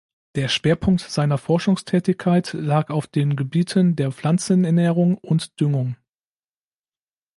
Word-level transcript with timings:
Der 0.33 0.47
Schwerpunkt 0.47 1.01
seiner 1.01 1.37
Forschungstätigkeit 1.37 2.53
lag 2.53 2.89
auf 2.89 3.05
den 3.05 3.35
Gebieten 3.35 3.95
der 3.95 4.11
Pflanzenernährung 4.11 5.15
und 5.19 5.59
Düngung. 5.61 5.95